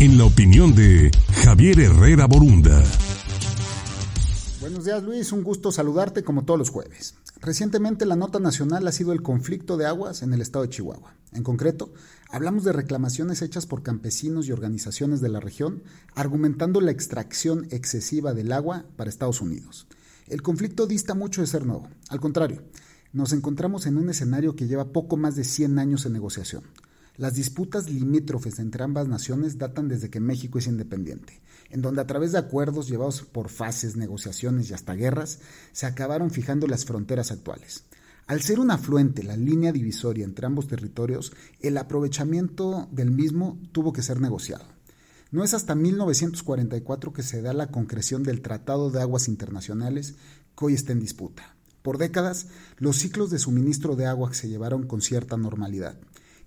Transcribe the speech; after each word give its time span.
en 0.00 0.16
la 0.16 0.26
opinión 0.26 0.76
de 0.76 1.10
Javier 1.42 1.80
Herrera 1.80 2.26
Borunda. 2.26 2.80
Buenos 4.60 4.84
días 4.84 5.02
Luis, 5.02 5.32
un 5.32 5.42
gusto 5.42 5.72
saludarte 5.72 6.22
como 6.22 6.44
todos 6.44 6.56
los 6.56 6.70
jueves. 6.70 7.16
Recientemente 7.40 8.06
la 8.06 8.14
nota 8.14 8.38
nacional 8.38 8.86
ha 8.86 8.92
sido 8.92 9.12
el 9.12 9.22
conflicto 9.22 9.76
de 9.76 9.86
aguas 9.86 10.22
en 10.22 10.32
el 10.32 10.40
estado 10.40 10.64
de 10.64 10.70
Chihuahua. 10.70 11.14
En 11.32 11.42
concreto, 11.42 11.92
hablamos 12.30 12.62
de 12.62 12.72
reclamaciones 12.72 13.42
hechas 13.42 13.66
por 13.66 13.82
campesinos 13.82 14.46
y 14.46 14.52
organizaciones 14.52 15.20
de 15.20 15.30
la 15.30 15.40
región 15.40 15.82
argumentando 16.14 16.80
la 16.80 16.92
extracción 16.92 17.66
excesiva 17.70 18.34
del 18.34 18.52
agua 18.52 18.84
para 18.96 19.10
Estados 19.10 19.40
Unidos. 19.40 19.88
El 20.28 20.42
conflicto 20.42 20.86
dista 20.86 21.14
mucho 21.14 21.40
de 21.40 21.48
ser 21.48 21.66
nuevo. 21.66 21.88
Al 22.08 22.20
contrario, 22.20 22.62
nos 23.12 23.32
encontramos 23.32 23.86
en 23.86 23.96
un 23.96 24.10
escenario 24.10 24.54
que 24.54 24.68
lleva 24.68 24.92
poco 24.92 25.16
más 25.16 25.34
de 25.34 25.42
100 25.42 25.80
años 25.80 26.06
en 26.06 26.12
negociación. 26.12 26.62
Las 27.18 27.34
disputas 27.34 27.90
limítrofes 27.90 28.60
entre 28.60 28.84
ambas 28.84 29.08
naciones 29.08 29.58
datan 29.58 29.88
desde 29.88 30.08
que 30.08 30.20
México 30.20 30.60
es 30.60 30.68
independiente, 30.68 31.42
en 31.68 31.82
donde 31.82 32.00
a 32.00 32.06
través 32.06 32.30
de 32.30 32.38
acuerdos 32.38 32.86
llevados 32.86 33.22
por 33.22 33.48
fases, 33.48 33.96
negociaciones 33.96 34.70
y 34.70 34.74
hasta 34.74 34.94
guerras, 34.94 35.40
se 35.72 35.86
acabaron 35.86 36.30
fijando 36.30 36.68
las 36.68 36.84
fronteras 36.84 37.32
actuales. 37.32 37.82
Al 38.28 38.40
ser 38.40 38.60
un 38.60 38.70
afluente 38.70 39.24
la 39.24 39.36
línea 39.36 39.72
divisoria 39.72 40.24
entre 40.24 40.46
ambos 40.46 40.68
territorios, 40.68 41.32
el 41.58 41.76
aprovechamiento 41.78 42.88
del 42.92 43.10
mismo 43.10 43.58
tuvo 43.72 43.92
que 43.92 44.02
ser 44.02 44.20
negociado. 44.20 44.66
No 45.32 45.42
es 45.42 45.54
hasta 45.54 45.74
1944 45.74 47.12
que 47.12 47.24
se 47.24 47.42
da 47.42 47.52
la 47.52 47.66
concreción 47.66 48.22
del 48.22 48.42
Tratado 48.42 48.92
de 48.92 49.00
Aguas 49.00 49.26
Internacionales 49.26 50.14
que 50.56 50.66
hoy 50.66 50.74
está 50.74 50.92
en 50.92 51.00
disputa. 51.00 51.56
Por 51.82 51.98
décadas, 51.98 52.46
los 52.76 52.96
ciclos 52.96 53.30
de 53.30 53.40
suministro 53.40 53.96
de 53.96 54.06
agua 54.06 54.32
se 54.34 54.48
llevaron 54.48 54.86
con 54.86 55.00
cierta 55.00 55.36
normalidad. 55.36 55.98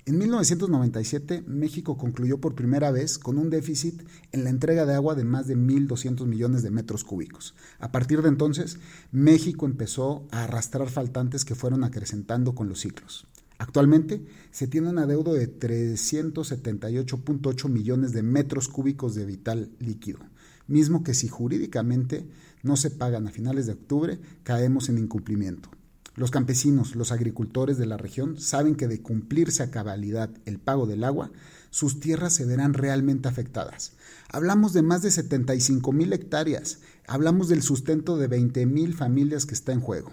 En 0.03 0.17
1997, 0.17 1.43
México 1.45 1.95
concluyó 1.95 2.41
por 2.41 2.55
primera 2.55 2.89
vez 2.89 3.19
con 3.19 3.37
un 3.37 3.51
déficit 3.51 4.01
en 4.31 4.43
la 4.43 4.49
entrega 4.49 4.87
de 4.87 4.95
agua 4.95 5.13
de 5.13 5.25
más 5.25 5.45
de 5.45 5.55
1.200 5.55 6.25
millones 6.25 6.63
de 6.63 6.71
metros 6.71 7.03
cúbicos. 7.03 7.53
A 7.77 7.91
partir 7.91 8.23
de 8.23 8.29
entonces, 8.29 8.79
México 9.11 9.67
empezó 9.67 10.25
a 10.31 10.45
arrastrar 10.45 10.89
faltantes 10.89 11.45
que 11.45 11.53
fueron 11.53 11.83
acrecentando 11.83 12.55
con 12.55 12.67
los 12.67 12.79
ciclos. 12.79 13.27
Actualmente 13.59 14.25
se 14.49 14.65
tiene 14.65 14.89
un 14.89 14.97
adeudo 14.97 15.33
de 15.33 15.59
378.8 15.59 17.69
millones 17.69 18.11
de 18.11 18.23
metros 18.23 18.69
cúbicos 18.69 19.13
de 19.13 19.27
vital 19.27 19.69
líquido, 19.77 20.17
mismo 20.65 21.03
que 21.03 21.13
si 21.13 21.27
jurídicamente 21.27 22.27
no 22.63 22.75
se 22.75 22.89
pagan 22.89 23.27
a 23.27 23.31
finales 23.31 23.67
de 23.67 23.73
octubre, 23.73 24.19
caemos 24.41 24.89
en 24.89 24.97
incumplimiento. 24.97 25.69
Los 26.15 26.29
campesinos, 26.29 26.95
los 26.95 27.13
agricultores 27.13 27.77
de 27.77 27.85
la 27.85 27.95
región 27.95 28.37
saben 28.37 28.75
que 28.75 28.89
de 28.89 29.01
cumplirse 29.01 29.63
a 29.63 29.71
cabalidad 29.71 30.29
el 30.45 30.59
pago 30.59 30.85
del 30.85 31.05
agua, 31.05 31.31
sus 31.69 32.01
tierras 32.01 32.33
se 32.33 32.45
verán 32.45 32.73
realmente 32.73 33.29
afectadas. 33.29 33.93
Hablamos 34.29 34.73
de 34.73 34.81
más 34.81 35.01
de 35.01 35.11
75 35.11 35.93
mil 35.93 36.11
hectáreas, 36.11 36.79
hablamos 37.07 37.47
del 37.47 37.61
sustento 37.63 38.17
de 38.17 38.27
20 38.27 38.65
mil 38.65 38.93
familias 38.93 39.45
que 39.45 39.53
está 39.53 39.71
en 39.71 39.79
juego. 39.79 40.11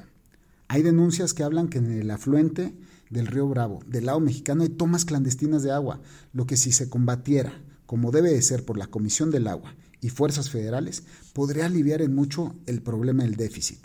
Hay 0.68 0.82
denuncias 0.82 1.34
que 1.34 1.42
hablan 1.42 1.68
que 1.68 1.78
en 1.78 1.90
el 1.90 2.10
afluente 2.12 2.74
del 3.10 3.26
río 3.26 3.48
Bravo, 3.48 3.80
del 3.86 4.06
lado 4.06 4.20
mexicano, 4.20 4.62
hay 4.62 4.68
tomas 4.68 5.04
clandestinas 5.04 5.64
de 5.64 5.72
agua, 5.72 6.00
lo 6.32 6.46
que 6.46 6.56
si 6.56 6.70
se 6.70 6.88
combatiera, 6.88 7.60
como 7.86 8.12
debe 8.12 8.30
de 8.30 8.42
ser 8.42 8.64
por 8.64 8.78
la 8.78 8.86
Comisión 8.86 9.32
del 9.32 9.48
Agua 9.48 9.74
y 10.00 10.10
fuerzas 10.10 10.50
federales, 10.50 11.02
podría 11.32 11.66
aliviar 11.66 12.02
en 12.02 12.14
mucho 12.14 12.54
el 12.66 12.82
problema 12.82 13.24
del 13.24 13.34
déficit. 13.34 13.80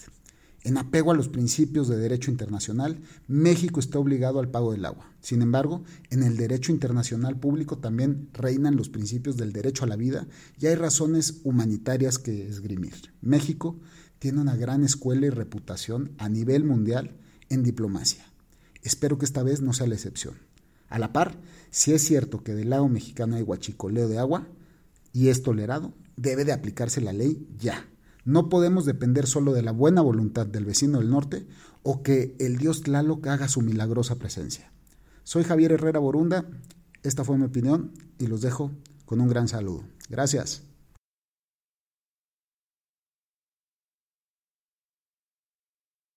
En 0.64 0.78
apego 0.78 1.12
a 1.12 1.16
los 1.16 1.28
principios 1.28 1.90
de 1.90 1.98
derecho 1.98 2.32
internacional, 2.32 3.02
México 3.28 3.82
está 3.82 4.00
obligado 4.00 4.40
al 4.40 4.50
pago 4.50 4.72
del 4.72 4.86
agua. 4.86 5.12
Sin 5.20 5.42
embargo, 5.42 5.84
en 6.10 6.24
el 6.24 6.38
derecho 6.38 6.72
internacional 6.72 7.38
público 7.38 7.80
también 7.80 8.30
reinan 8.34 8.78
los 8.78 8.88
principios 8.88 9.36
del 9.36 9.52
derecho 9.52 9.84
a 9.84 9.88
la 9.88 9.98
vida 9.98 10.26
y 10.58 10.68
hay 10.68 10.76
razones 10.76 11.42
humanitarias 11.44 12.18
que 12.18 12.48
esgrimir. 12.48 12.94
México 13.22 13.78
tiene 14.20 14.40
una 14.40 14.56
gran 14.56 14.86
escuela 14.86 15.26
y 15.26 15.32
reputación 15.32 16.14
a 16.18 16.30
nivel 16.30 16.64
mundial 16.64 17.18
en 17.50 17.62
diplomacia. 17.62 18.26
Espero 18.82 19.18
que 19.18 19.26
esta 19.26 19.44
vez 19.44 19.62
no 19.62 19.74
sea 19.74 19.88
la 19.88 19.96
excepción. 19.96 20.36
A 20.88 20.98
la 20.98 21.12
par, 21.12 21.38
si 21.72 21.92
es 21.92 22.04
cierto 22.04 22.42
que 22.42 22.54
del 22.54 22.70
lado 22.70 22.88
mexicano 22.88 23.36
hay 23.36 23.42
guachicoleo 23.42 24.08
de 24.08 24.20
agua 24.20 24.48
y 25.12 25.28
es 25.28 25.44
tolerado, 25.44 25.94
debe 26.16 26.46
de 26.46 26.54
aplicarse 26.54 27.02
la 27.02 27.12
ley 27.12 27.50
ya. 27.58 27.86
No 28.26 28.50
podemos 28.50 28.86
depender 28.86 29.28
solo 29.28 29.54
de 29.54 29.64
la 29.64 29.72
buena 29.72 30.02
voluntad 30.02 30.46
del 30.46 30.66
vecino 30.66 31.00
del 31.00 31.10
norte 31.10 31.46
o 31.84 32.04
que 32.04 32.36
el 32.40 32.58
dios 32.58 32.82
Tlaloc 32.82 33.28
haga 33.28 33.48
su 33.48 33.62
milagrosa 33.62 34.16
presencia. 34.16 34.72
Soy 35.24 35.44
Javier 35.44 35.74
Herrera 35.74 36.00
Borunda, 36.00 36.46
esta 37.04 37.24
fue 37.24 37.38
mi 37.38 37.46
opinión 37.46 37.92
y 38.20 38.28
los 38.28 38.42
dejo 38.42 38.72
con 39.06 39.20
un 39.20 39.28
gran 39.28 39.48
saludo. 39.48 39.84
Gracias. 40.10 40.64